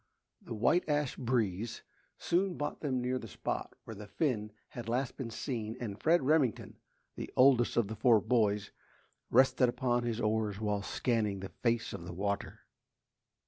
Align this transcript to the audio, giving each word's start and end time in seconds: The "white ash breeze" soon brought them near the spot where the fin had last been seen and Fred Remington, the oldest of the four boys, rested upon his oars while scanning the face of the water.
The 0.41 0.55
"white 0.55 0.83
ash 0.89 1.15
breeze" 1.15 1.83
soon 2.17 2.57
brought 2.57 2.81
them 2.81 2.99
near 3.01 3.19
the 3.19 3.27
spot 3.27 3.75
where 3.83 3.93
the 3.93 4.07
fin 4.07 4.51
had 4.69 4.89
last 4.89 5.15
been 5.15 5.29
seen 5.29 5.77
and 5.79 6.01
Fred 6.01 6.23
Remington, 6.23 6.79
the 7.17 7.29
oldest 7.35 7.77
of 7.77 7.87
the 7.87 7.95
four 7.95 8.19
boys, 8.19 8.71
rested 9.29 9.69
upon 9.69 10.01
his 10.01 10.19
oars 10.19 10.59
while 10.59 10.81
scanning 10.81 11.41
the 11.41 11.49
face 11.49 11.93
of 11.93 12.05
the 12.07 12.13
water. 12.13 12.61